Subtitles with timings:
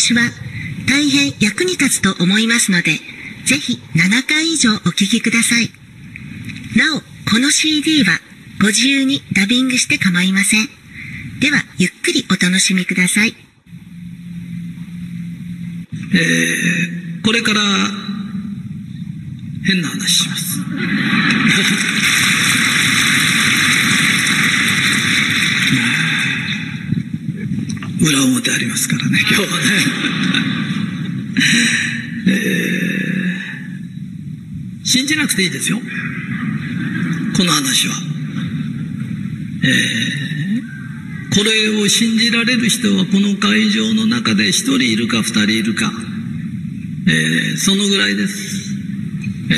[0.00, 0.22] 話は
[0.88, 2.92] 大変役に立つと思いますので、
[3.44, 5.70] ぜひ7回以上お聞きください。
[6.74, 8.18] なお、この CD は
[8.60, 10.68] ご自由にダビングして構いません。
[11.40, 13.34] では、ゆっくりお楽しみください。
[16.12, 17.60] えー、これから
[19.66, 20.60] 変な話します。
[28.00, 29.52] 裏表ありますからね、今日はね。
[34.84, 35.78] 信じなくていいですよ。
[37.36, 37.94] この話は。
[39.62, 39.70] えー、
[41.36, 45.92] これを信じられる人はこの会場の中で一人いるか二人いるか、
[47.06, 48.74] えー、そのぐらいです。
[49.52, 49.54] え、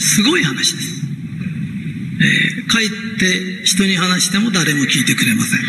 [0.00, 1.06] すごい話です。
[2.20, 5.60] えー、帰って人に話しても誰も聞いてくれません。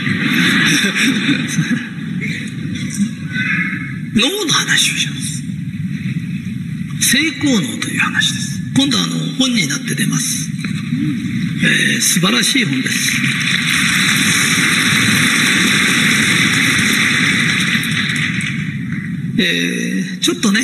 [4.15, 5.43] 脳の話をします。
[7.11, 8.61] 成功脳という話です。
[8.75, 10.49] 今度はあの本になって出ます。
[11.63, 13.11] えー、素晴らしい本です。
[19.37, 20.61] えー、ちょっとね、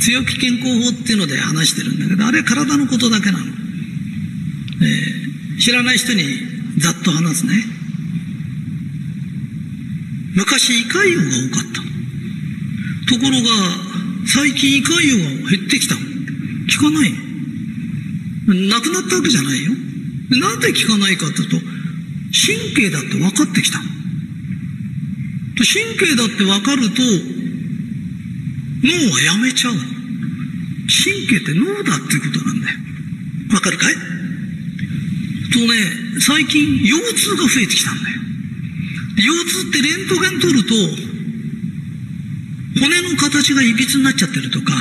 [0.00, 3.44] 強気健康法っていうので話してるんだけど、あれ体のことだけなの。
[4.82, 6.24] えー、知らない人に
[6.78, 7.52] ざっと話すね。
[10.34, 11.93] 昔胃潰瘍が多かったの。
[13.06, 13.48] ところが、
[14.26, 15.94] 最近胃潰瘍が減ってきた。
[15.96, 16.00] 効
[16.80, 17.12] かない。
[18.68, 19.72] なくなったわけじゃないよ。
[20.30, 23.78] なんで効かないかっていうと、神経だって分かってきた。
[25.56, 27.02] 神経だって分かると、
[28.82, 29.74] 脳はやめちゃう。
[29.74, 32.78] 神経って脳だっていうことなんだよ。
[33.52, 33.94] わかるかい？
[35.52, 35.66] とね、
[36.20, 38.20] 最近腰痛が増えてきたんだよ。
[39.16, 40.74] 腰痛ってレントゲン取ると、
[42.80, 44.74] 骨の形がいびつになっちゃってるとか、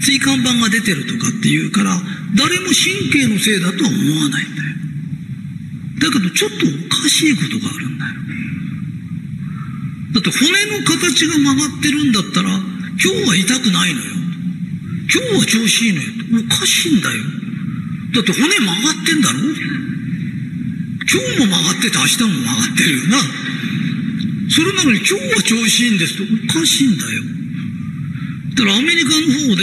[0.00, 2.00] 椎間板が出てるとかっていうから、
[2.36, 4.76] 誰も神経のせいだとは思わないんだよ。
[5.98, 8.12] だけどちょっとおかしいことがあるんだよ。
[10.14, 14.16] だって骨の形が曲がってるんだったら、今日は痛くないのよ。
[15.12, 16.08] 今日は調子いいのよ。
[16.46, 17.22] おかしいんだよ。
[18.14, 19.38] だって骨曲がってんだろ
[21.06, 23.18] 今日も曲がってて明日も曲がってるよな。
[24.56, 26.26] それなのに今日は調子いいんですとお
[26.60, 27.22] かしいんだよ。
[28.56, 29.16] だからアメリカの
[29.50, 29.62] 方で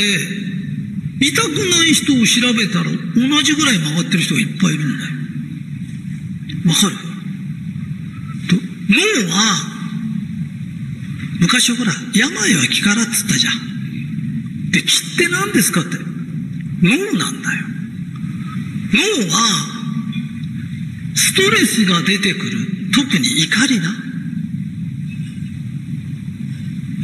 [1.19, 5.11] 痛くない人を調べたら同じぐらい曲がってる人がいっぱいいるんだよ。
[6.67, 6.95] わかる？
[8.89, 8.97] 脳
[9.33, 9.57] は
[11.39, 14.69] 昔はほら病は気からっつったじゃん。
[14.69, 15.97] で気って何ですかって
[16.83, 17.65] 脳なんだよ。
[18.93, 19.39] 脳は
[21.15, 23.91] ストレスが出てくる特に怒りな。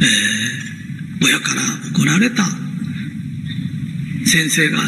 [0.00, 1.62] えー、親から
[1.94, 2.44] 怒られた。
[4.26, 4.78] 先生が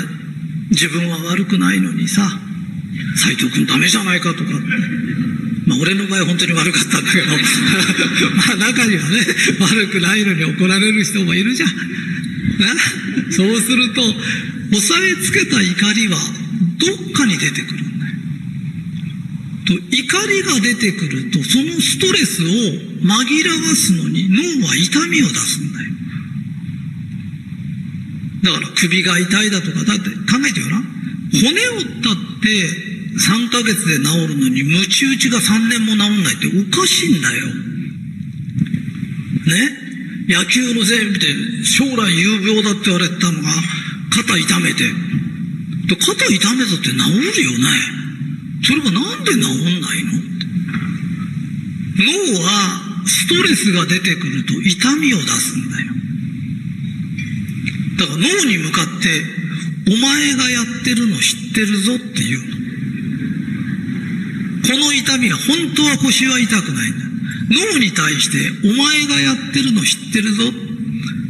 [0.70, 2.22] 自分は悪くないのにさ、
[3.16, 4.52] 斎藤君ダメじゃないかとかって。
[5.66, 7.26] まあ俺の場合本当に悪かったんだけど、
[8.36, 9.26] まあ中にはね、
[9.60, 11.68] 悪くないのに怒られる人もいるじゃん。
[13.30, 16.18] そうすると、押さえつけた怒りは
[16.78, 17.81] どっかに出てくる。
[19.64, 23.10] と怒りが出てくると、そのストレスを紛ら
[23.68, 25.90] わすのに脳は痛みを出すんだよ。
[28.42, 30.16] だから首が痛いだとか、だって考
[30.48, 30.82] えてよな。
[31.32, 32.68] 骨折ったって
[33.18, 37.46] 3ヶ月で治るのに、ムチ打ちが3年も治んないっておかしいんだよ。
[37.46, 37.52] ね？
[40.28, 41.34] 野球の全部で
[41.64, 43.50] 将来有病だって言われてたのが、
[44.10, 44.84] 肩痛めて。
[45.86, 47.02] で肩痛めたって治る
[47.44, 47.68] よね？
[48.64, 49.42] それがなんで治ん
[49.80, 50.12] ないの？
[51.98, 52.48] 脳は
[53.06, 55.92] ストレスが出てくると痛みを出すんだよ。
[57.98, 59.24] だから脳に向かって、
[59.88, 62.52] お前がやってるの知ってるぞっていうの。
[64.62, 67.04] この痛みは本当は腰は痛くないんだ。
[67.74, 70.52] 脳に対して、お前がやってるの知ってるぞっ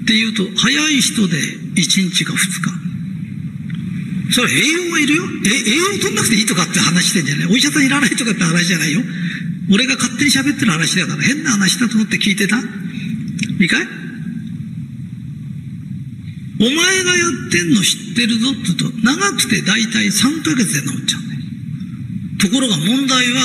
[0.05, 1.39] て言うと、早い人で
[1.77, 2.82] 1日か2日。
[4.33, 5.25] それ栄養はいるよ。
[5.45, 7.47] え、栄養取んなくていいとかって話してんじゃない？
[7.53, 9.03] お医者さんいらないとかって話じゃないよ。
[9.71, 12.57] 俺が勝手に喋ってる話だから変な話だと思って聞いてた？
[12.59, 12.61] い
[13.65, 13.87] いかい
[16.61, 21.41] お前がやってんの知ってるぞって言うと、長くて大体3ヶ月で治っちゃうんだよ。
[22.41, 23.41] ところが問題は、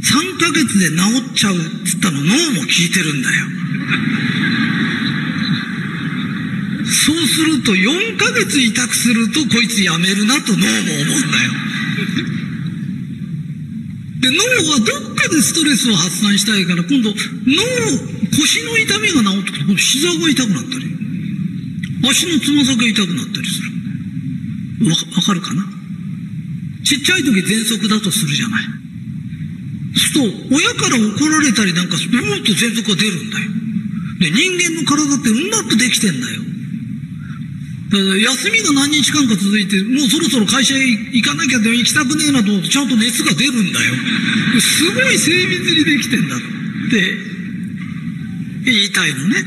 [0.00, 0.96] 3ヶ月で治
[1.32, 3.46] っちゃうって言ったの脳も聞いてるんだよ。
[6.90, 11.52] そうすると4ヶ月痛くするとこいつやめるなと脳も思うんだよ。
[14.20, 14.36] で、脳
[14.72, 17.16] はどっかでストレスを発散したいから、今度、脳、
[18.36, 20.86] 腰の痛みが治ってくると、今度膝が痛くなったり、
[22.10, 24.90] 足のつま先が痛くなったりする。
[24.90, 25.64] わ、わかるかな？
[26.84, 28.64] ちっちゃい時喘息だとするじゃない。
[29.94, 33.50] そうすると、親から怒られたりなんかすると、もっと喘息が出るんだよ。
[34.20, 36.42] で、人間の体ってうまくできてんだよ。
[37.90, 43.94] 休みが何日間か続いて、もうそろそろ会社へ行かなきゃでも行きたくねえなと思うと、ちゃんと熱が出るんだよ。
[44.60, 47.30] すごい精密にできてんだって
[48.64, 49.42] 言いたいのね。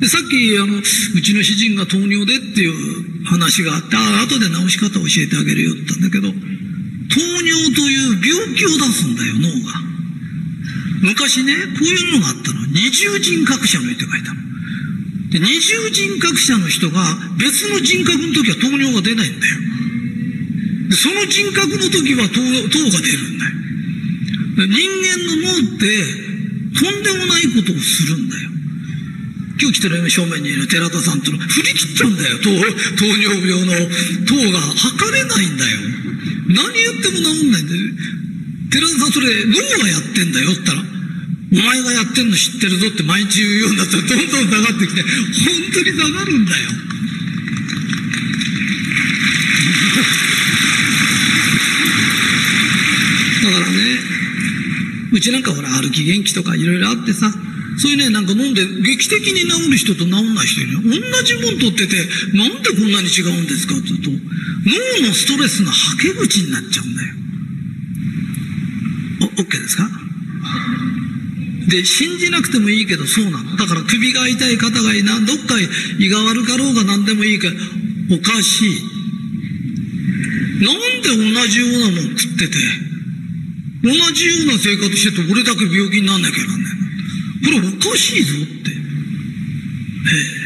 [0.00, 9.78] でさっき、あの、うちの主人が糖尿でっていう話があって、あ後で治し方を教えてあげるよって言ったんだけど、糖尿という病気を出すんだよ、脳が。
[11.02, 12.66] 昔ね、こういうのがあったの。
[12.66, 14.40] 二重人格者の人がいたの。
[15.34, 17.02] で、二重人格者の人が
[17.36, 19.58] 別の人格の時は糖尿が出ないんだよ。
[20.90, 23.52] でその人格の時は糖が出るんだよ。
[24.70, 25.90] 人間の脳って
[26.78, 28.50] とんでもないことをするんだよ。
[29.58, 32.38] 今日来てる正面にいる寺田さんってのは振り切っちゃうんだよ。
[32.38, 32.54] 糖
[32.94, 33.74] 糖尿病の
[34.30, 35.80] 糖が測れないんだよ。
[36.46, 37.80] 何やっても治んないんだよ。
[38.70, 40.93] 寺田さんそれ脳がやってんだよって言ったら、
[41.54, 45.10] お前がやってんの知ってるぞって毎日言うようになったらどんどん下がってきて、本
[45.72, 46.70] 当に下がるんだよ。
[53.44, 53.98] だからね、
[55.12, 57.32] うちなんかほら歩き元気とかいろいろあってさ、
[57.78, 60.80] そういうね、なんか飲んで劇的に治る人と治んない人いるよ。
[60.82, 67.14] 同じもん取ってて、なんでこんなに違うんですかって言うと、脳のストレスのはけ口になっちゃうんだよ。
[69.38, 69.88] お、OK ですか？
[71.68, 73.56] で、信じなくてもいいけどそうなの？
[73.56, 75.54] だから首が痛い、肩がいいな、どっか
[75.98, 77.54] 胃が悪かろうが何でもいいから、
[78.16, 78.80] おかしい。
[80.60, 82.58] なんで同じようなもん食ってて、
[83.82, 86.72] 同じような生活してて俺だけ病気になんなきゃなんない
[87.52, 87.60] の？
[87.60, 88.70] これおかしいぞって。
[88.70, 88.74] え
[90.40, 90.43] え